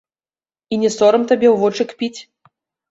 І 0.75 0.81
не 0.85 0.89
сорам 0.97 1.29
табе 1.33 1.47
ў 1.53 1.65
вочы 1.67 1.83
кпіць? 1.95 2.19